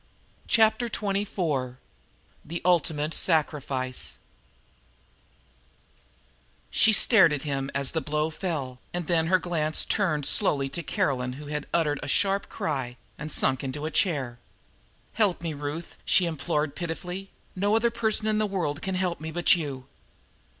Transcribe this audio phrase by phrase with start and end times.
[0.47, 1.77] Chapter Twenty four
[2.43, 4.15] The Ultimate Sacrifice
[6.71, 10.81] She stared at him, as the blow fell, and then her glance turned slowly to
[10.81, 14.39] Caroline who had uttered a sharp cry and sunk into a chair.
[15.13, 17.29] "Help me, Ruth," she implored pitifully.
[17.55, 19.85] "No other person in the world can help me but you!"